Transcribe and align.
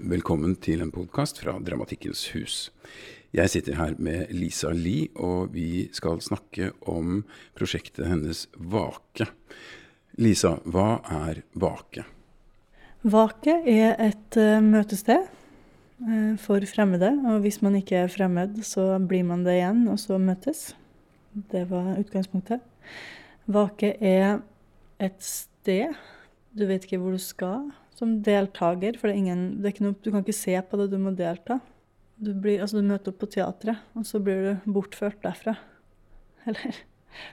Velkommen 0.00 0.54
til 0.56 0.80
en 0.80 0.88
podkast 0.88 1.42
fra 1.42 1.52
Dramatikkens 1.60 2.22
hus. 2.32 2.54
Jeg 3.36 3.50
sitter 3.52 3.74
her 3.76 3.98
med 4.00 4.30
Lisa 4.32 4.70
Lie, 4.72 5.10
og 5.12 5.52
vi 5.52 5.90
skal 5.92 6.22
snakke 6.24 6.70
om 6.88 7.18
prosjektet 7.58 8.08
hennes 8.08 8.46
Vake. 8.56 9.26
Lisa, 10.16 10.54
hva 10.64 11.02
er 11.04 11.42
Vake? 11.52 12.06
Vake 13.04 13.58
er 13.68 14.00
et 14.06 14.38
uh, 14.40 14.62
møtested 14.64 15.28
uh, 15.28 16.32
for 16.40 16.64
fremmede. 16.70 17.12
Og 17.28 17.44
hvis 17.44 17.60
man 17.60 17.76
ikke 17.76 18.00
er 18.06 18.14
fremmed, 18.14 18.56
så 18.64 18.94
blir 19.04 19.28
man 19.28 19.44
det 19.44 19.58
igjen, 19.58 19.84
og 19.92 20.00
så 20.00 20.16
møtes. 20.16 20.70
Det 21.52 21.66
var 21.68 21.92
utgangspunktet. 22.00 22.64
Vake 23.52 23.98
er 24.00 24.40
et 24.96 25.20
sted. 25.20 25.92
Du 26.56 26.64
vet 26.72 26.88
ikke 26.88 27.02
hvor 27.04 27.12
du 27.12 27.20
skal 27.20 27.68
som 28.00 28.16
deltaker, 28.24 28.96
for 28.96 29.08
det 29.08 29.14
er 29.14 29.20
ingen, 29.20 29.42
det 29.60 29.74
er 29.74 29.84
noe, 29.84 29.98
du 30.00 30.08
kan 30.08 30.24
ikke 30.24 30.36
se 30.36 30.56
på 30.56 30.80
det, 30.80 30.88
du 30.92 30.96
må 31.00 31.12
delta. 31.16 31.58
Du, 32.20 32.32
blir, 32.32 32.62
altså 32.64 32.80
du 32.80 32.88
møter 32.88 33.12
opp 33.12 33.20
på 33.20 33.28
teatret, 33.32 33.82
og 33.96 34.06
så 34.08 34.20
blir 34.24 34.40
du 34.46 34.72
bortført 34.72 35.20
derfra. 35.24 35.56
Eller 36.48 36.80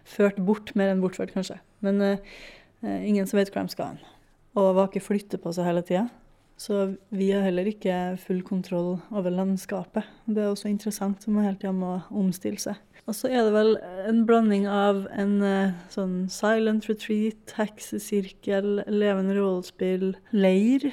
ført 0.07 0.39
bort, 0.43 0.73
mer 0.75 0.91
enn 0.91 1.03
bortført, 1.03 1.31
kanskje. 1.35 1.59
Men 1.85 2.03
uh, 2.03 2.37
ingen 2.83 3.27
som 3.29 3.39
vet 3.39 3.51
hvor 3.53 3.63
de 3.63 3.75
skal 3.75 3.93
hen. 3.93 4.15
Og 4.57 4.73
Vake 4.75 5.03
flytter 5.03 5.39
på 5.39 5.53
seg 5.55 5.69
hele 5.69 5.83
tida. 5.87 6.07
Så 6.57 6.95
vi 7.13 7.29
har 7.31 7.43
heller 7.45 7.67
ikke 7.69 8.17
full 8.17 8.41
kontroll 8.41 8.95
over 9.13 9.29
landskapet. 9.29 10.07
Det 10.25 10.41
er 10.41 10.49
også 10.49 10.71
interessant, 10.71 11.21
så 11.21 11.29
man 11.29 11.45
hele 11.45 11.59
tida 11.61 11.73
må 11.75 11.99
omstille 12.09 12.57
seg. 12.61 12.79
Og 13.07 13.15
så 13.15 13.29
er 13.29 13.45
det 13.45 13.53
vel 13.53 13.75
en 14.09 14.23
blanding 14.27 14.65
av 14.67 15.05
en 15.15 15.35
uh, 15.39 15.75
sånn 15.93 16.25
silent 16.33 16.89
retreat, 16.89 17.53
heksesirkel, 17.55 18.81
levende 18.89 19.37
rollespill, 19.37 20.09
leir, 20.33 20.89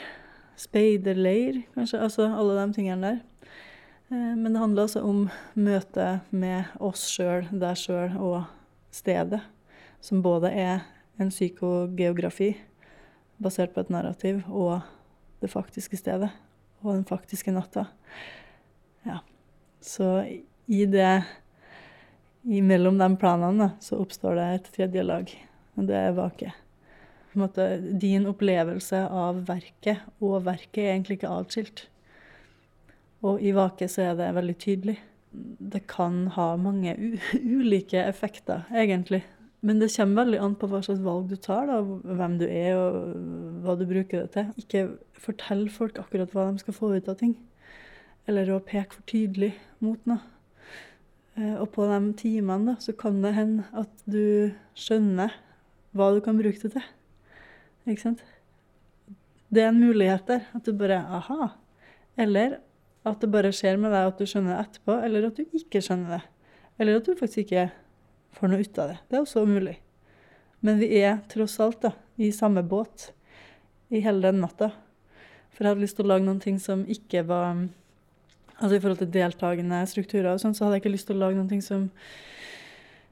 speiderleir, 0.61 1.65
kanskje. 1.75 2.03
Altså 2.07 2.29
alle 2.29 2.59
de 2.61 2.77
tingene 2.77 3.15
der. 3.15 3.49
Uh, 4.13 4.35
men 4.37 4.53
det 4.53 4.61
handler 4.61 4.85
altså 4.85 5.03
om 5.03 5.25
møtet 5.57 6.29
med 6.31 6.77
oss 6.77 7.07
sjøl, 7.09 7.49
deg 7.51 7.81
sjøl 7.81 8.15
og 8.21 8.45
stedet. 8.95 9.41
Som 10.05 10.21
både 10.23 10.53
er 10.53 10.85
en 11.19 11.33
psykogeografi 11.33 12.53
basert 13.43 13.73
på 13.75 13.81
et 13.81 13.91
narrativ 13.91 14.45
og 14.53 14.85
det 15.45 15.53
faktiske 15.53 16.01
stedet 16.01 16.33
og 16.83 16.93
den 16.95 17.07
faktiske 17.09 17.53
natta. 17.55 17.87
Ja. 19.05 19.21
Så 19.85 20.25
i 20.67 20.85
det 20.89 21.25
Imellom 22.45 22.99
de 23.01 23.07
planene 23.17 23.71
så 23.81 23.97
oppstår 24.03 24.37
det 24.37 24.45
et 24.53 24.67
tredje 24.75 25.01
lag, 25.01 25.31
og 25.79 25.87
det 25.89 25.97
er 25.97 26.11
vake. 26.13 26.51
På 27.33 27.39
en 27.39 27.43
måte, 27.47 27.65
din 27.81 28.27
opplevelse 28.29 29.01
av 29.09 29.39
verket 29.49 30.03
og 30.21 30.45
verket 30.45 30.83
er 30.83 30.91
egentlig 30.93 31.17
ikke 31.17 31.33
atskilt. 31.33 31.87
Og 33.25 33.41
i 33.41 33.55
vake 33.57 33.89
så 33.89 34.11
er 34.11 34.19
det 34.19 34.29
veldig 34.37 34.57
tydelig. 34.61 34.99
Det 35.33 35.81
kan 35.89 36.27
ha 36.37 36.51
mange 36.61 36.93
ulike 37.57 38.05
effekter, 38.05 38.69
egentlig. 38.69 39.23
Men 39.65 39.81
det 39.81 39.89
kommer 39.95 40.25
veldig 40.25 40.41
an 40.45 40.55
på 40.61 40.69
hva 40.69 40.83
slags 40.85 41.01
valg 41.05 41.31
du 41.31 41.39
tar, 41.41 41.71
da, 41.71 41.79
hvem 41.81 42.37
du 42.41 42.45
er 42.45 42.77
og 42.77 43.15
hva 43.65 43.77
du 43.81 43.87
bruker 43.89 44.25
det 44.27 44.35
til. 44.35 44.51
Ikke 44.61 44.83
fortell 45.17 45.65
folk 45.73 45.97
akkurat 46.03 46.35
hva 46.37 46.51
de 46.51 46.61
skal 46.61 46.77
få 46.77 46.93
ut 46.93 47.09
av 47.09 47.17
ting, 47.23 47.33
eller 48.29 48.53
å 48.53 48.61
peke 48.61 48.99
for 48.99 49.07
tydelig 49.09 49.55
mot 49.85 50.03
noe. 50.11 50.21
Eh, 51.39 51.57
og 51.57 51.71
på 51.75 51.87
de 51.89 52.13
timene 52.21 52.75
da, 52.75 52.77
så 52.83 52.93
kan 52.99 53.23
det 53.25 53.33
hende 53.39 53.65
at 53.73 54.05
du 54.05 54.53
skjønner 54.79 55.33
hva 55.97 56.13
du 56.15 56.21
kan 56.25 56.37
bruke 56.39 56.61
det 56.61 56.75
til. 56.77 56.87
Ikke 57.89 58.05
sant? 58.05 58.23
Det 59.55 59.63
er 59.63 59.73
en 59.73 59.81
mulighet 59.81 60.29
der. 60.29 60.45
At 60.57 60.67
du 60.67 60.75
bare 60.77 61.01
aha. 61.19 61.53
Eller 62.21 62.59
at 63.07 63.21
det 63.21 63.31
bare 63.33 63.53
skjer 63.55 63.79
med 63.81 63.93
deg 63.93 64.11
at 64.11 64.21
du 64.21 64.29
skjønner 64.29 64.55
det 64.55 64.63
etterpå, 64.65 64.99
eller 65.07 65.29
at 65.29 65.41
du 65.41 65.59
ikke 65.59 65.83
skjønner 65.85 66.17
det. 66.17 66.23
Eller 66.81 66.99
at 66.99 67.07
du 67.09 67.17
faktisk 67.19 67.45
ikke 67.45 67.69
får 68.35 68.51
noe 68.51 68.65
ut 68.65 68.81
av 68.83 68.93
det. 68.93 68.99
Det 69.09 69.19
er 69.19 69.25
også 69.25 69.45
mulig. 69.49 69.77
Men 70.65 70.81
vi 70.81 70.91
er 71.01 71.21
tross 71.31 71.59
alt 71.61 71.83
da, 71.85 71.93
i 72.17 72.31
samme 72.33 72.65
båt 72.67 73.11
i 73.93 74.01
hele 74.05 74.25
den 74.25 74.41
natta. 74.43 74.71
For 75.55 75.65
jeg 75.65 75.75
hadde 75.75 75.85
lyst 75.85 75.99
til 75.99 76.07
å 76.07 76.13
lage 76.15 76.27
noen 76.27 76.43
ting 76.43 76.61
som 76.63 76.87
ikke 76.91 77.27
var 77.31 77.67
Altså 78.55 78.77
i 78.77 78.81
forhold 78.81 79.01
til 79.01 79.09
deltakende 79.11 79.81
strukturer 79.91 80.29
og 80.31 80.39
sånn, 80.39 80.53
så 80.55 80.63
hadde 80.63 80.77
jeg 80.77 80.85
ikke 80.85 80.93
lyst 80.93 81.09
til 81.09 81.17
å 81.17 81.25
lage 81.25 81.35
noen 81.35 81.49
ting 81.51 81.63
som, 81.65 81.89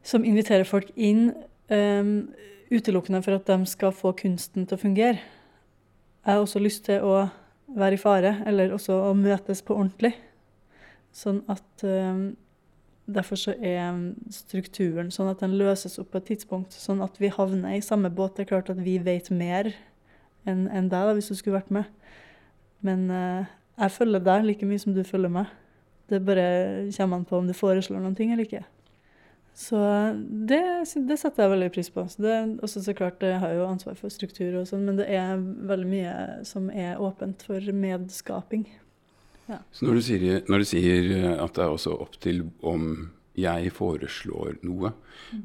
som 0.06 0.22
inviterer 0.22 0.62
folk 0.62 0.92
inn 0.94 1.32
um, 1.66 2.12
utelukkende 2.70 3.19
for 3.26 3.34
at 3.34 3.50
de 3.50 3.66
skal 3.66 3.91
få 3.91 4.12
kunsten 4.20 4.69
til 4.69 4.78
å 4.78 4.82
fungere. 4.84 5.19
Jeg 6.22 6.30
har 6.30 6.44
også 6.44 6.62
lyst 6.62 6.84
til 6.86 7.02
å 7.02 7.25
være 7.75 7.98
i 7.98 8.00
fare, 8.00 8.36
eller 8.46 8.70
også 8.76 9.00
å 9.08 9.10
møtes 9.19 9.64
på 9.66 9.75
ordentlig. 9.75 10.12
Sånn 11.10 11.42
at 11.50 11.84
um, 11.91 12.36
Derfor 13.10 13.38
så 13.40 13.54
er 13.58 13.96
strukturen 14.30 15.10
sånn 15.10 15.30
at 15.32 15.40
den 15.42 15.56
løses 15.58 15.98
opp 15.98 16.12
på 16.12 16.20
et 16.20 16.28
tidspunkt, 16.30 16.74
sånn 16.76 17.02
at 17.02 17.16
vi 17.18 17.32
havner 17.34 17.74
i 17.74 17.82
samme 17.82 18.12
båt. 18.14 18.36
Det 18.36 18.44
er 18.44 18.52
klart 18.52 18.70
at 18.70 18.82
vi 18.82 18.98
vet 19.02 19.30
mer 19.34 19.72
enn 20.46 20.68
en 20.70 20.90
deg, 20.90 21.08
da, 21.08 21.16
hvis 21.16 21.32
du 21.32 21.38
skulle 21.38 21.58
vært 21.58 21.72
med. 21.74 21.90
Men 22.86 23.08
uh, 23.10 23.50
jeg 23.78 23.96
følger 23.96 24.22
deg 24.26 24.46
like 24.46 24.68
mye 24.68 24.82
som 24.82 24.94
du 24.94 25.02
følger 25.06 25.32
meg. 25.34 25.50
Det 26.10 26.22
bare 26.26 26.46
kommer 26.94 27.18
an 27.18 27.26
på 27.26 27.40
om 27.40 27.50
du 27.50 27.56
foreslår 27.56 28.02
noen 28.02 28.16
ting 28.18 28.34
eller 28.34 28.46
ikke. 28.46 28.62
Så 29.54 29.78
det, 30.48 30.62
det 31.08 31.19
setter 31.20 31.44
jeg 31.44 31.52
veldig 31.52 31.70
pris 31.74 31.90
på. 31.92 32.04
Så 32.08 32.22
det, 32.24 32.36
også 32.64 32.82
så 32.84 32.94
klart, 32.96 33.22
Jeg 33.22 33.38
har 33.38 33.52
jo 33.52 33.66
ansvar 33.66 33.98
for 33.98 34.08
struktur, 34.08 34.60
og 34.60 34.69
sånn, 34.69 34.86
men 34.88 34.96
det 34.96 35.10
er 35.12 35.36
veldig 35.40 35.88
mye 35.88 36.14
som 36.48 36.70
er 36.70 37.00
åpent 37.00 37.44
for 37.44 37.72
medskaping. 37.72 38.64
Ja. 39.50 39.58
Så 39.75 39.86
når 39.86 39.98
du, 39.98 40.03
sier, 40.06 40.44
når 40.48 40.62
du, 40.62 40.69
sier, 40.69 41.10
eh, 41.16 41.32
at 41.42 41.56
det 41.56 41.64
er 41.64 41.75
også 41.75 41.97
opp 42.04 42.16
til 42.22 42.44
om 42.60 43.10
jeg 43.38 43.72
foreslår 43.72 44.58
noe, 44.66 44.92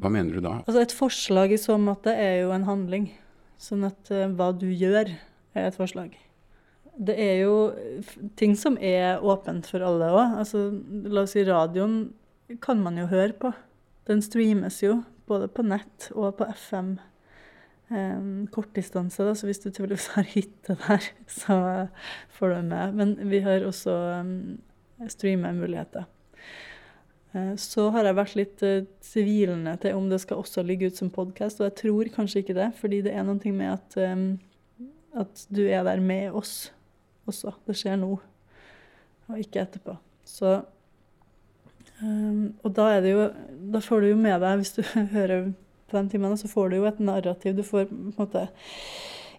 hva 0.01 0.11
mener 0.11 0.37
du 0.37 0.43
da? 0.43 0.57
Altså 0.65 0.83
Et 0.83 0.95
forslag 0.95 1.53
i 1.55 1.59
så 1.61 1.77
måte 1.79 2.11
er 2.11 2.41
jo 2.43 2.53
en 2.55 2.67
handling. 2.67 3.09
Sånn 3.57 3.87
at 3.87 4.11
uh, 4.11 4.27
hva 4.37 4.51
du 4.53 4.67
gjør, 4.69 5.13
er 5.57 5.69
et 5.69 5.77
forslag. 5.77 6.11
Det 6.97 7.15
er 7.17 7.45
jo 7.45 7.55
ting 8.37 8.57
som 8.59 8.75
er 8.81 9.23
åpent 9.23 9.69
for 9.69 9.85
alle 9.85 10.11
òg. 10.11 10.35
Altså, 10.43 10.67
la 11.07 11.23
oss 11.23 11.33
si 11.37 11.45
radioen 11.47 12.11
kan 12.61 12.81
man 12.83 12.99
jo 12.99 13.07
høre 13.09 13.33
på. 13.39 13.53
Den 14.09 14.21
streames 14.25 14.81
jo 14.83 14.99
både 15.29 15.49
på 15.51 15.65
nett 15.67 16.09
og 16.13 16.37
på 16.39 16.47
FM 16.53 16.97
um, 17.89 18.47
kortdistanse, 18.51 19.23
da, 19.23 19.33
så 19.35 19.47
hvis 19.47 19.61
du 19.63 19.69
tydeligvis 19.69 20.11
har 20.15 20.27
hytte 20.33 20.77
der, 20.83 21.09
så 21.39 21.57
får 22.37 22.53
du 22.53 22.61
med. 22.69 22.95
Men 22.99 23.15
vi 23.31 23.41
har 23.45 23.65
også 23.67 23.95
um, 24.21 24.57
streamemuligheter. 25.07 26.07
Uh, 27.35 27.53
så 27.59 27.89
har 27.95 28.07
jeg 28.07 28.19
vært 28.19 28.37
litt 28.39 28.65
uh, 28.65 28.87
tvilende 29.03 29.75
til 29.83 29.99
om 29.99 30.07
det 30.11 30.21
skal 30.23 30.41
også 30.43 30.65
ligge 30.65 30.91
ut 30.91 30.99
som 30.99 31.11
podkast, 31.13 31.61
og 31.61 31.69
jeg 31.69 31.77
tror 31.83 32.13
kanskje 32.15 32.43
ikke 32.43 32.57
det, 32.57 32.71
fordi 32.79 33.03
det 33.05 33.13
er 33.15 33.27
noe 33.27 33.53
med 33.53 33.75
at, 33.75 33.99
um, 34.13 34.31
at 35.17 35.45
du 35.53 35.63
er 35.67 35.85
der 35.87 36.03
med 36.03 36.31
oss 36.35 36.71
også. 37.27 37.55
Det 37.67 37.75
skjer 37.77 37.99
nå, 37.99 38.17
og 39.27 39.39
ikke 39.39 39.63
etterpå. 39.63 39.97
Så 40.27 40.59
um, 42.01 42.51
Og 42.63 42.73
da 42.75 42.89
er 42.97 43.03
det 43.03 43.13
jo 43.13 43.21
Da 43.71 43.79
får 43.79 44.01
du 44.03 44.07
jo 44.09 44.17
med 44.19 44.41
deg, 44.43 44.59
hvis 44.59 44.73
du 44.75 44.81
hører 45.15 45.47
på 45.87 45.97
de 45.97 46.11
timene, 46.11 46.37
så 46.39 46.49
får 46.51 46.69
du 46.69 46.79
jo 46.79 46.87
et 46.89 46.99
narrativ. 46.99 47.55
Du 47.57 47.63
får 47.65 47.87
på 47.89 47.95
en 47.95 48.13
måte 48.17 48.47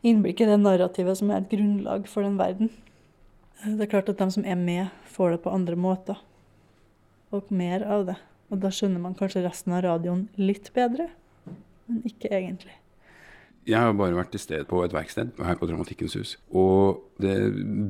innblikk 0.07 0.43
i 0.43 0.49
det 0.49 0.59
narrativet 0.63 1.19
som 1.19 1.31
er 1.33 1.43
et 1.43 1.51
grunnlag 1.53 2.09
for 2.11 2.27
den 2.27 2.39
verden. 2.41 2.73
Det 3.65 3.85
er 3.85 3.91
klart 3.91 4.11
at 4.13 4.21
de 4.21 4.31
som 4.31 4.47
er 4.47 4.59
med, 4.59 4.91
får 5.11 5.35
det 5.35 5.45
på 5.45 5.53
andre 5.53 5.77
måter. 5.79 6.19
Og 7.35 7.51
mer 7.53 7.85
av 7.85 8.07
det. 8.09 8.19
Og 8.49 8.61
da 8.63 8.71
skjønner 8.73 9.03
man 9.03 9.17
kanskje 9.19 9.45
resten 9.45 9.75
av 9.77 9.83
radioen 9.85 10.29
litt 10.41 10.71
bedre, 10.77 11.11
men 11.89 12.05
ikke 12.09 12.31
egentlig. 12.33 12.77
Jeg 13.69 13.85
har 13.85 13.93
bare 13.93 14.17
vært 14.17 14.31
til 14.33 14.41
stede 14.41 14.65
på 14.69 14.81
et 14.81 14.95
verksted 14.97 15.35
her 15.45 15.59
på 15.61 15.67
Dramatikkens 15.69 16.15
hus. 16.17 16.37
Og 16.57 17.03
det 17.21 17.35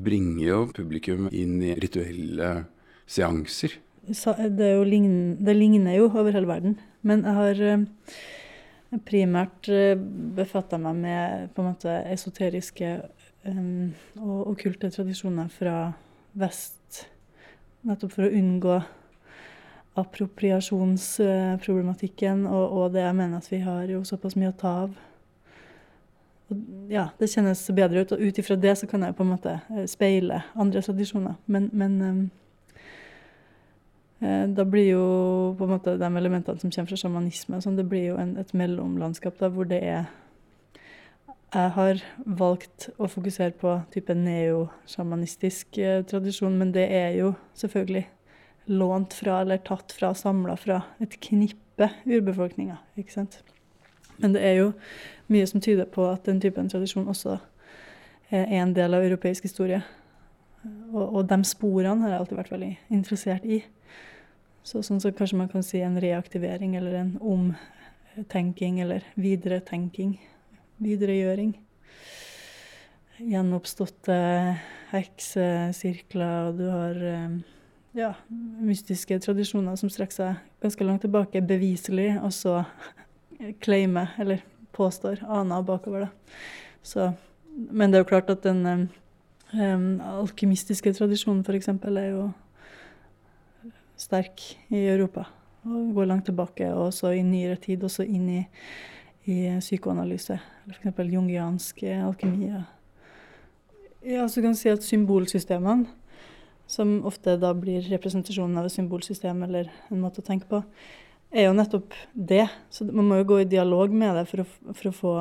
bringer 0.02 0.42
jo 0.42 0.58
publikum 0.74 1.28
inn 1.30 1.60
i 1.62 1.76
rituelle 1.78 2.64
seanser. 3.06 3.76
Det, 4.08 4.72
lign, 4.88 5.36
det 5.44 5.54
ligner 5.54 6.00
jo 6.00 6.08
over 6.08 6.32
hele 6.34 6.50
verden. 6.50 6.78
Men 7.06 7.22
jeg 7.22 7.36
har 7.36 7.62
eh, 7.62 7.84
primært 9.08 9.68
eh, 9.68 9.96
befatta 10.36 10.78
meg 10.80 10.94
med 11.02 11.48
på 11.54 11.62
en 11.62 11.68
måte 11.72 11.92
esoteriske 12.08 12.88
um, 13.44 13.94
og 14.16 14.48
okkulte 14.54 14.90
tradisjoner 14.94 15.48
fra 15.52 15.92
vest. 16.38 17.06
Nettopp 17.88 18.12
for 18.16 18.24
å 18.26 18.34
unngå 18.40 18.76
appropriasjonsproblematikken 19.98 22.38
og, 22.46 22.66
og, 22.70 22.92
det 22.94 23.02
jeg 23.02 23.18
mener 23.18 23.36
at 23.40 23.50
vi 23.50 23.58
har 23.64 23.82
jo 23.90 24.04
såpass 24.06 24.36
mye 24.38 24.52
å 24.52 24.60
ta 24.60 24.70
av. 24.86 24.90
Og, 26.48 26.56
ja, 26.92 27.04
det 27.18 27.32
kjennes 27.32 27.70
bedre 27.76 28.00
ut, 28.02 28.12
og 28.14 28.22
ut 28.22 28.38
ifra 28.40 28.56
det 28.56 28.74
så 28.80 28.86
kan 28.88 29.02
jeg 29.04 29.16
på 29.18 29.24
en 29.26 29.34
måte 29.34 29.52
speile 29.90 30.36
andre 30.56 30.80
tradisjoner. 30.86 31.34
Men, 31.50 31.64
men 31.76 31.92
um, 32.00 32.30
Eh, 32.30 32.47
da 34.18 34.64
blir 34.66 34.88
jo 34.88 35.02
på 35.58 35.66
en 35.66 35.70
måte 35.76 35.92
de 36.00 36.08
elementene 36.18 36.58
som 36.58 36.72
kommer 36.74 36.90
fra 36.90 36.98
sjamanisme, 36.98 37.60
sånn, 37.62 37.76
det 37.78 37.86
blir 37.86 38.08
jo 38.08 38.16
en, 38.18 38.32
et 38.40 38.50
mellomlandskap 38.56 39.38
da, 39.38 39.50
hvor 39.54 39.68
det 39.70 39.78
er 39.78 40.08
Jeg 41.54 41.70
har 41.78 42.02
valgt 42.26 42.90
å 42.98 43.06
fokusere 43.08 43.54
på 43.56 43.78
type 43.94 44.12
neosjamanistisk 44.12 45.78
eh, 45.80 46.02
tradisjon, 46.04 46.58
men 46.60 46.74
det 46.74 46.84
er 46.92 47.14
jo 47.16 47.30
selvfølgelig 47.56 48.04
lånt 48.68 49.14
fra 49.16 49.40
eller 49.40 49.62
tatt 49.64 49.94
fra, 49.96 50.12
samla 50.14 50.58
fra 50.60 50.82
et 51.00 51.16
knippe 51.24 51.88
urbefolkninger. 52.04 52.76
ikke 53.00 53.14
sant? 53.14 53.40
Men 54.18 54.34
det 54.34 54.42
er 54.44 54.58
jo 54.58 54.72
mye 55.32 55.46
som 55.46 55.62
tyder 55.64 55.88
på 55.88 56.04
at 56.10 56.26
den 56.26 56.40
typen 56.42 56.68
tradisjon 56.68 57.08
også 57.08 57.38
er 58.28 58.50
en 58.60 58.74
del 58.76 58.94
av 58.94 59.06
europeisk 59.06 59.46
historie. 59.48 59.80
Og, 60.66 61.02
og 61.02 61.20
de 61.28 61.38
sporene 61.46 62.02
har 62.04 62.14
jeg 62.14 62.22
alltid 62.22 62.40
vært 62.40 62.54
veldig 62.54 62.72
interessert 62.94 63.44
i. 63.46 63.60
Så 64.66 64.82
sånn 64.84 65.00
så 65.00 65.12
kanskje 65.16 65.38
man 65.40 65.50
kan 65.52 65.64
si 65.64 65.80
en 65.80 66.00
reaktivering 66.00 66.74
eller 66.76 66.98
en 66.98 67.12
omtenking 67.22 68.82
eller 68.84 69.06
videretenking 69.16 70.18
videregjøring. 70.82 71.54
Gjenoppståtte 73.18 74.18
heksesirkler, 74.92 76.50
og 76.50 76.60
du 76.60 76.68
har 76.70 77.00
eh, 77.02 77.38
ja, 77.98 78.12
mystiske 78.62 79.18
tradisjoner 79.24 79.78
som 79.80 79.90
strekker 79.92 80.14
seg 80.14 80.62
ganske 80.62 80.86
langt 80.86 81.02
tilbake, 81.04 81.42
beviselig, 81.42 82.12
og 82.22 82.32
så 82.34 82.60
claimer, 83.62 84.14
eller 84.22 84.44
påstår, 84.76 85.24
aner 85.26 85.66
bakover 85.66 86.06
det. 86.06 86.10
Så, 86.86 87.10
men 87.54 87.90
det 87.90 87.98
er 87.98 88.06
jo 88.06 88.12
klart 88.12 88.30
at 88.30 88.46
den 88.46 88.88
um, 89.54 89.88
alkymistiske 90.22 90.92
tradisjonen 90.96 91.44
f.eks. 91.46 91.68
er 91.72 92.10
jo 92.10 92.28
sterk 93.98 94.44
i 94.68 94.84
Europa. 94.84 95.26
Og 95.68 95.92
går 95.96 96.08
langt 96.08 96.28
tilbake, 96.28 96.68
og 96.72 96.88
også 96.88 97.12
i 97.16 97.24
nyere 97.26 97.58
tid, 97.60 97.82
også 97.84 98.06
inn 98.06 98.28
i 98.38 98.46
i 99.28 99.60
psykoanalyse. 99.60 100.38
F.eks. 100.70 100.98
jungiansk 101.12 101.82
alkymi. 101.82 102.52
Ja, 104.08 104.28
så 104.28 104.40
kan 104.40 104.54
du 104.54 104.58
si 104.58 104.70
at 104.72 104.84
symbolsystemene, 104.86 105.88
som 106.68 106.98
ofte 107.08 107.36
da 107.40 107.50
blir 107.56 107.84
representasjonen 107.88 108.60
av 108.60 108.68
et 108.68 108.74
symbolsystem 108.74 109.42
eller 109.46 109.70
en 109.92 110.00
måte 110.00 110.22
å 110.22 110.26
tenke 110.26 110.48
på, 110.48 110.62
er 111.32 111.48
jo 111.48 111.56
nettopp 111.56 111.96
det. 112.12 112.46
Så 112.72 112.86
man 112.88 113.08
må 113.08 113.20
jo 113.20 113.28
gå 113.32 113.42
i 113.42 113.48
dialog 113.48 113.92
med 113.92 114.16
det 114.16 114.24
for 114.30 114.44
å, 114.44 114.48
for 114.72 114.90
å 114.90 114.96
få 114.96 115.14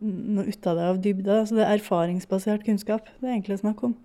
noe 0.00 0.46
ut 0.48 0.68
av 0.70 0.78
det 0.78 0.90
av 0.90 1.00
dybde. 1.04 1.40
Så 1.46 1.56
det 1.58 1.64
er 1.66 1.78
erfaringsbasert 1.78 2.66
kunnskap 2.66 3.08
det 3.20 3.28
er 3.28 3.34
egentlig 3.36 3.60
snakk 3.62 3.82
om. 3.86 3.96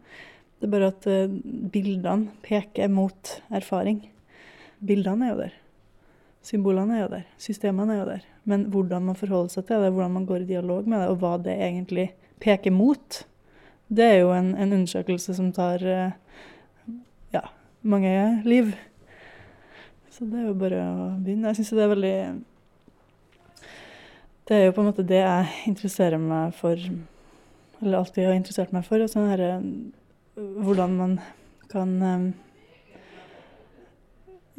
Det 0.59 0.67
er 0.67 0.73
bare 0.73 0.91
at 0.93 1.07
uh, 1.09 1.35
bildene 1.71 2.31
peker 2.45 2.89
mot 2.91 3.35
erfaring. 3.53 4.01
Bildene 4.85 5.27
er 5.27 5.33
jo 5.33 5.39
der. 5.43 5.55
Symbolene 6.45 6.97
er 6.97 7.01
jo 7.01 7.11
der. 7.15 7.29
Systemene 7.41 7.95
er 7.95 7.99
jo 7.99 8.09
der. 8.11 8.25
Men 8.45 8.67
hvordan 8.73 9.07
man 9.07 9.17
forholder 9.17 9.55
seg 9.55 9.65
til 9.65 9.81
det, 9.81 9.93
hvordan 9.95 10.13
man 10.19 10.27
går 10.29 10.43
i 10.43 10.49
dialog 10.51 10.87
med 10.87 11.01
det, 11.01 11.07
og 11.09 11.21
hva 11.23 11.37
det 11.41 11.55
egentlig 11.57 12.11
peker 12.43 12.73
mot, 12.73 13.23
det 13.89 14.05
er 14.05 14.19
jo 14.19 14.33
en, 14.33 14.51
en 14.53 14.75
undersøkelse 14.77 15.33
som 15.37 15.51
tar 15.53 15.81
eh, 15.89 16.11
ja, 17.33 17.41
mange 17.81 18.41
liv. 18.45 18.75
Så 20.13 20.27
det 20.29 20.43
er 20.43 20.47
jo 20.51 20.57
bare 20.59 20.83
å 20.85 21.07
begynne. 21.17 21.49
Jeg 21.49 21.59
syns 21.59 21.73
det 21.73 21.83
er 21.85 21.93
veldig 21.95 22.17
Det 24.45 24.57
er 24.57 24.67
jo 24.67 24.75
på 24.77 24.83
en 24.83 24.91
måte 24.91 25.05
det 25.07 25.23
jeg 25.23 25.45
interesserer 25.71 26.21
meg 26.21 26.53
for, 26.53 26.77
eller 27.81 27.97
alltid 27.97 28.27
har 28.27 28.35
interessert 28.37 28.73
meg 28.75 28.85
for. 28.85 29.01
Altså 29.01 29.23
her, 29.25 29.41
hvordan 30.35 30.97
man 30.99 31.15
kan 31.71 31.95
eh, 32.05 32.27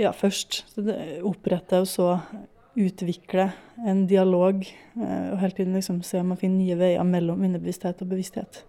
ja, 0.03 0.11
først 0.11 0.65
opprette 1.23 1.81
og 1.85 1.87
så 1.91 2.09
utvikle 2.77 3.51
en 3.89 4.05
dialog 4.11 4.67
eh, 4.67 5.29
og 5.33 5.39
hele 5.41 5.55
tiden 5.57 5.79
liksom 5.79 6.03
se 6.05 6.21
om 6.21 6.35
man 6.35 6.41
finner 6.41 6.61
nye 6.65 6.81
veier 6.81 7.07
mellom 7.07 7.47
underbevissthet 7.47 8.03
og 8.05 8.11
bevissthet. 8.11 8.65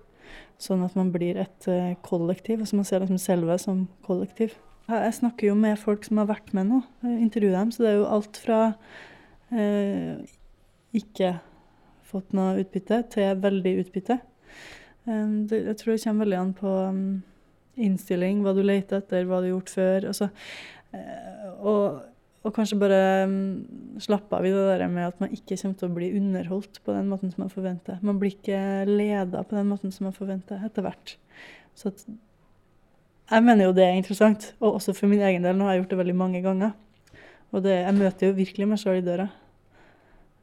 Sånn 0.62 0.86
at 0.86 0.96
man 0.98 1.12
blir 1.14 1.42
et 1.42 1.68
eh, 1.72 1.98
kollektiv, 2.06 2.62
og 2.62 2.70
så 2.70 2.80
man 2.80 2.88
ser 2.88 3.04
liksom 3.04 3.20
selve 3.22 3.58
som 3.62 3.86
kollektiv. 4.08 4.56
Jeg 4.88 5.18
snakker 5.18 5.50
jo 5.50 5.58
med 5.60 5.82
folk 5.82 6.06
som 6.08 6.22
har 6.22 6.30
vært 6.30 6.54
med 6.56 6.70
nå, 6.70 6.80
intervjuer 7.18 7.58
dem, 7.58 7.74
så 7.76 7.84
det 7.84 7.90
er 7.90 7.98
jo 7.98 8.10
alt 8.16 8.40
fra 8.40 8.62
eh, 9.52 10.22
ikke 10.98 11.38
fått 12.08 12.36
noe 12.38 12.58
utbytte 12.62 13.02
til 13.14 13.40
veldig 13.44 13.74
utbytte. 13.84 14.20
Jeg 15.08 15.76
tror 15.80 15.94
det 15.94 16.04
kommer 16.04 16.26
veldig 16.26 16.40
an 16.42 16.54
på 16.58 16.74
innstilling, 17.78 18.42
hva 18.44 18.56
du 18.58 18.64
leter 18.66 19.02
etter, 19.02 19.28
hva 19.28 19.40
du 19.40 19.50
har 19.50 19.54
gjort 19.54 19.74
før. 19.76 20.08
Altså, 20.12 20.30
eh, 20.96 21.50
og 21.62 22.00
og 22.48 22.54
kanskje 22.56 22.78
bare 22.80 23.00
slappe 24.04 24.38
av 24.38 24.46
i 24.48 24.54
det 24.54 24.66
der 24.70 24.88
med 24.92 25.10
at 25.10 25.18
man 25.20 25.34
ikke 25.36 25.58
kommer 25.60 25.80
til 25.80 25.90
å 25.90 25.96
bli 25.98 26.12
underholdt 26.16 26.80
på 26.86 26.94
den 26.96 27.10
måten 27.12 27.34
som 27.34 27.44
man 27.44 27.52
forventer. 27.52 27.98
Man 28.06 28.22
blir 28.22 28.36
ikke 28.36 28.86
leda 28.88 29.42
på 29.44 29.58
den 29.58 29.68
måten 29.68 29.92
som 29.92 30.08
man 30.08 30.16
forventer 30.16 30.62
etter 30.64 30.86
hvert. 30.86 31.18
Så 31.78 31.92
at, 31.92 32.06
jeg 33.28 33.44
mener 33.44 33.68
jo 33.68 33.76
det 33.76 33.84
er 33.84 33.98
interessant, 33.98 34.54
og 34.62 34.78
også 34.78 34.96
for 34.96 35.12
min 35.12 35.26
egen 35.28 35.44
del. 35.44 35.58
Nå 35.58 35.68
har 35.68 35.76
jeg 35.76 35.84
gjort 35.84 35.96
det 35.96 36.00
veldig 36.04 36.16
mange 36.16 36.44
ganger. 36.46 36.72
Og 37.52 37.66
det, 37.66 37.76
jeg 37.82 37.98
møter 37.98 38.30
jo 38.30 38.38
virkelig 38.38 38.70
meg 38.70 38.82
sjøl 38.82 39.02
i 39.02 39.04
døra. 39.04 39.28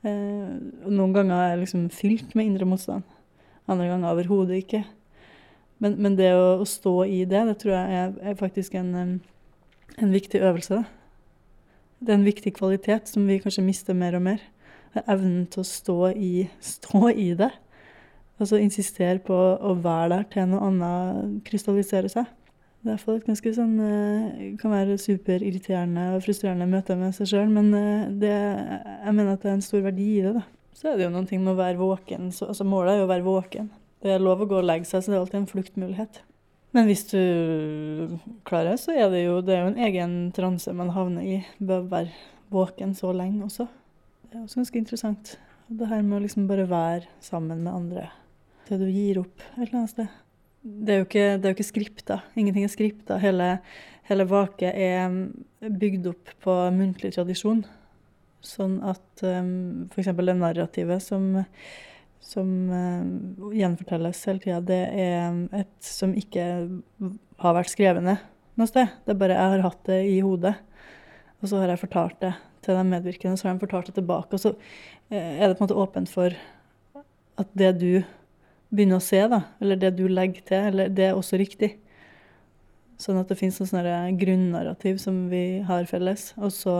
Eh, 0.04 0.48
noen 0.92 1.14
ganger 1.16 1.38
er 1.38 1.52
jeg 1.54 1.62
liksom 1.62 1.84
fylt 1.94 2.34
med 2.36 2.50
indre 2.50 2.68
motstand. 2.68 3.06
Andre 3.70 3.88
ganger 3.88 4.12
overhodet 4.12 4.60
ikke. 4.60 4.82
Men, 5.80 5.96
men, 5.96 6.16
det 6.18 6.30
å, 6.36 6.60
å, 6.60 6.66
stå 6.68 6.92
i 7.08 7.22
det, 7.28 7.40
det 7.48 7.56
tror 7.62 7.74
jeg 7.74 7.96
er, 8.02 8.12
er 8.20 8.36
faktisk 8.38 8.76
en, 8.78 8.92
en 9.96 10.12
viktig 10.12 10.42
øvelse. 10.44 10.82
Det 12.04 12.12
er 12.12 12.20
en 12.20 12.28
viktig 12.28 12.52
kvalitet 12.58 13.08
som 13.08 13.24
vi 13.28 13.40
kanskje 13.40 13.64
mister 13.64 13.96
mer 13.96 14.18
og 14.18 14.26
mer. 14.28 14.44
Evnen 15.02 15.46
til 15.50 15.64
å 15.64 15.66
stå 15.66 15.98
i, 16.12 16.46
stå 16.62 17.08
i 17.10 17.30
det. 17.38 17.50
Altså 18.38 18.60
insistere 18.60 19.22
på 19.24 19.34
å 19.34 19.74
være 19.80 20.10
der 20.18 20.28
til 20.30 20.50
noe 20.50 20.68
annet 20.68 21.40
krystalliserer 21.48 22.12
seg. 22.12 22.28
Det 22.84 22.90
er 22.90 22.98
iallfall 22.98 23.16
et 23.16 23.28
ganske 23.30 23.50
sånn 23.56 23.78
eh, 23.80 24.40
Kan 24.60 24.74
være 24.74 24.98
superirriterende 25.00 26.10
og 26.12 26.24
frustrerende 26.26 26.66
møte 26.68 26.96
med 27.00 27.14
seg 27.16 27.30
sjøl, 27.30 27.48
men 27.48 27.70
eh, 27.78 28.10
det, 28.20 28.34
jeg 28.34 29.14
mener 29.16 29.32
at 29.32 29.40
det 29.40 29.48
er 29.48 29.56
en 29.56 29.64
stor 29.64 29.80
verdi 29.86 30.08
i 30.18 30.24
det. 30.26 30.34
da. 30.36 30.42
Så 30.76 30.90
er 30.90 30.98
det 30.98 31.06
jo 31.06 31.14
noen 31.14 31.28
ting 31.30 31.40
med 31.40 31.54
å 31.54 31.62
være 31.62 31.80
våken. 31.80 32.28
Så, 32.34 32.50
altså 32.52 32.66
Målet 32.68 32.92
er 32.92 33.00
jo 33.00 33.06
å 33.06 33.12
være 33.14 33.24
våken. 33.24 33.70
Det 34.04 34.12
er 34.12 34.20
lov 34.20 34.42
å 34.44 34.48
gå 34.50 34.58
og 34.60 34.68
legge 34.68 34.84
seg, 34.90 35.00
så 35.00 35.10
det 35.10 35.16
er 35.16 35.22
alltid 35.22 35.38
en 35.40 35.48
fluktmulighet. 35.48 36.20
Men 36.76 36.90
hvis 36.90 37.06
du 37.08 38.18
klarer, 38.44 38.76
så 38.82 38.92
er 38.92 39.08
det 39.12 39.22
jo, 39.22 39.38
det 39.46 39.54
er 39.54 39.62
jo 39.62 39.70
en 39.70 39.80
egen 39.86 40.18
transe 40.36 40.74
man 40.76 40.92
havner 40.92 41.24
i 41.24 41.38
Bør 41.62 41.86
være 41.88 42.12
våken 42.52 42.92
så 42.98 43.14
lenge 43.16 43.46
også. 43.46 43.68
Det 44.28 44.36
er 44.36 44.42
også 44.42 44.60
ganske 44.60 44.82
interessant. 44.82 45.32
Det 45.72 45.88
her 45.88 46.04
med 46.04 46.18
å 46.18 46.24
liksom 46.26 46.50
bare 46.50 46.68
være 46.68 47.08
sammen 47.24 47.64
med 47.64 47.72
andre 47.72 48.10
til 48.68 48.80
du 48.80 48.88
gir 48.88 49.20
opp 49.20 49.42
et 49.54 49.66
eller 49.66 49.80
annet 49.82 49.92
sted. 49.92 50.12
Det 50.64 50.92
er 50.92 51.02
jo 51.02 51.04
ikke, 51.04 51.24
det 51.36 51.48
er 51.48 51.56
ikke 51.56 51.66
skripta. 51.68 52.20
Ingenting 52.40 52.64
er 52.64 52.72
skripta. 52.72 53.18
Hele, 53.20 53.48
hele 54.08 54.24
Vake 54.30 54.70
er 54.72 55.12
bygd 55.60 56.08
opp 56.08 56.30
på 56.44 56.54
muntlig 56.72 57.12
tradisjon. 57.12 57.60
Sånn 58.44 58.78
at 58.84 59.24
um, 59.28 59.84
f.eks. 59.92 60.14
det 60.16 60.38
narrativet 60.40 61.04
som 61.04 61.34
som 62.24 62.48
uh, 62.72 63.52
gjenfortelles 63.52 64.22
hele 64.24 64.40
tida, 64.40 64.62
det 64.64 64.80
er 64.96 65.34
et 65.58 65.74
som 65.84 66.14
ikke 66.16 66.44
har 67.44 67.56
vært 67.58 67.68
skrevet 67.68 68.00
ned 68.06 68.22
noe 68.56 68.70
sted. 68.70 68.88
Det 69.04 69.12
er 69.12 69.20
bare 69.20 69.36
jeg 69.36 69.52
har 69.54 69.64
hatt 69.66 69.82
det 69.90 70.00
i 70.08 70.18
hodet. 70.24 70.54
Og 71.42 71.50
så 71.50 71.60
har 71.60 71.74
jeg 71.74 71.82
fortalt 71.82 72.16
det 72.24 72.32
til 72.64 72.78
de 72.78 72.84
medvirkende, 72.88 73.36
så 73.36 73.50
har 73.50 73.58
de 73.58 73.66
fortalt 73.66 73.90
det 73.90 73.98
tilbake. 73.98 74.32
Og 74.32 74.40
så 74.40 74.54
uh, 74.56 75.12
er 75.12 75.44
det 75.44 75.58
på 75.58 75.60
en 75.60 75.66
måte 75.66 75.80
åpent 75.84 76.12
for 76.12 76.36
at 77.42 77.56
det 77.58 77.74
du 77.82 77.90
begynner 78.70 79.00
å 79.00 79.04
se, 79.04 79.20
da, 79.30 79.40
eller 79.62 79.80
det 79.80 79.94
du 79.98 80.06
legger 80.08 80.44
til, 80.46 80.68
eller 80.72 80.92
det 80.92 81.10
er 81.10 81.18
også 81.18 81.38
riktig. 81.40 81.74
Sånn 83.00 83.18
at 83.18 83.30
det 83.30 83.38
finnes 83.38 83.72
noe 83.74 83.96
grunnarrativ 84.18 85.00
som 85.02 85.24
vi 85.30 85.60
har 85.66 85.86
felles. 85.90 86.30
Og 86.38 86.52
så 86.54 86.76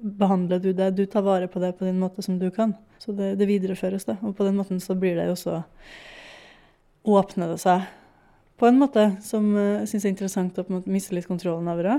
behandler 0.00 0.60
du 0.62 0.72
det. 0.76 0.92
Du 0.96 1.06
tar 1.08 1.24
vare 1.26 1.48
på 1.48 1.62
det 1.62 1.72
på 1.78 1.86
din 1.88 2.00
måte 2.00 2.22
som 2.22 2.38
du 2.38 2.50
kan. 2.54 2.74
Så 3.00 3.12
det, 3.16 3.34
det 3.40 3.48
videreføres, 3.48 4.04
da. 4.08 4.18
Og 4.22 4.36
på 4.36 4.44
den 4.46 4.58
måten 4.58 4.80
så 4.82 4.96
blir 4.98 5.16
det 5.18 5.30
jo 5.30 5.38
så 5.46 5.62
Åpner 7.06 7.52
det 7.52 7.60
seg 7.62 7.84
på 8.58 8.66
en 8.66 8.78
måte 8.80 9.02
som 9.22 9.44
jeg 9.54 9.82
uh, 9.84 9.86
syns 9.86 10.06
er 10.08 10.10
interessant 10.10 10.56
å 10.58 10.64
på 10.64 10.72
en 10.72 10.78
måte 10.80 10.90
miste 10.90 11.14
litt 11.14 11.28
kontrollen 11.28 11.68
over 11.70 11.86
det. 11.86 11.96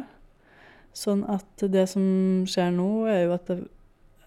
Sånn 0.97 1.21
at 1.29 1.63
det 1.71 1.85
som 1.91 2.03
skjer 2.49 2.73
nå, 2.75 2.89
er 3.07 3.21
jo 3.27 3.35
at 3.37 3.47
det, 3.47 3.57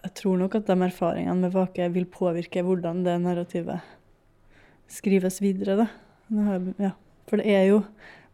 jeg 0.01 0.13
tror 0.17 0.39
nok 0.41 0.55
at 0.57 0.69
de 0.69 0.77
erfaringene 0.87 1.37
med 1.43 1.53
Vake 1.53 1.89
vil 1.93 2.07
påvirke 2.09 2.63
hvordan 2.65 3.03
det 3.05 3.19
narrativet 3.21 3.85
skrives 4.91 5.41
videre. 5.43 5.77
da. 5.83 5.87
Ja. 6.79 6.91
For 7.29 7.39
det 7.39 7.47
er 7.51 7.67
jo 7.69 7.81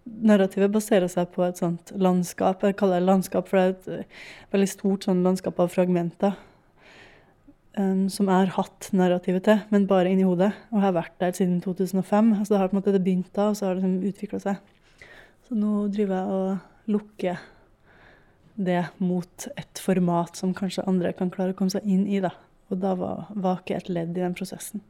narrativet 0.07 0.71
baserer 0.73 1.09
seg 1.11 1.31
på 1.33 1.43
et 1.45 1.59
sånt 1.59 1.91
landskap. 1.99 2.63
Jeg 2.63 2.77
kaller 2.79 3.01
det 3.01 3.09
landskap, 3.09 3.49
for 3.49 3.59
det 3.59 3.65
er 3.65 3.73
et 3.73 3.89
eh, 3.93 4.21
veldig 4.55 4.69
stort 4.71 5.07
sånn 5.07 5.23
landskap 5.25 5.59
av 5.61 5.73
fragmenter. 5.73 6.37
Um, 7.77 8.07
som 8.09 8.25
jeg 8.25 8.33
har 8.33 8.55
hatt 8.55 8.87
narrativet 8.97 9.43
til, 9.45 9.59
men 9.69 9.85
bare 9.89 10.09
inni 10.09 10.25
hodet. 10.25 10.49
Og 10.73 10.81
har 10.81 10.95
vært 10.95 11.13
der 11.21 11.35
siden 11.37 11.59
2005. 11.61 12.33
Så 12.41 12.53
det 12.53 12.61
har 12.61 12.71
på 12.71 12.77
en 12.77 12.79
måte 12.79 12.95
det 12.95 13.03
begynt 13.05 13.29
da, 13.35 13.51
og 13.51 13.59
så 13.59 13.67
har 13.67 13.77
det 13.77 13.83
liksom 13.83 14.09
utvikla 14.09 14.41
seg. 14.41 14.73
Så 15.47 15.57
nå 15.59 15.75
driver 15.93 16.17
jeg 16.17 16.39
og 16.39 16.95
lukker 16.95 17.45
det 18.57 18.81
mot 18.97 19.47
et 19.53 19.79
format 19.83 20.39
som 20.39 20.55
kanskje 20.57 20.87
andre 20.89 21.13
kan 21.13 21.29
klare 21.29 21.53
å 21.53 21.57
komme 21.59 21.73
seg 21.73 21.85
inn 21.85 22.07
i. 22.09 22.17
da. 22.23 22.33
Og 22.71 22.81
da 22.81 22.95
var 22.97 23.29
Vake 23.37 23.77
et 23.77 23.91
ledd 23.91 24.17
i 24.17 24.23
den 24.23 24.35
prosessen. 24.35 24.81